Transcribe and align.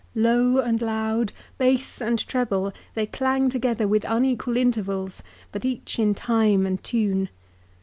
Low 0.15 0.57
and 0.57 0.81
loud, 0.81 1.31
base 1.59 2.01
and 2.01 2.17
treble, 2.17 2.73
they 2.95 3.05
clang 3.05 3.51
together 3.51 3.87
with 3.87 4.03
unequal 4.09 4.57
intervals, 4.57 5.21
but 5.51 5.63
each 5.63 5.99
in 5.99 6.15
time 6.15 6.65
and 6.65 6.83
tune. 6.83 7.29